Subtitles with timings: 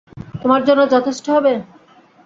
[0.41, 1.53] তোমার জন্যে যথেষ্ট হবে?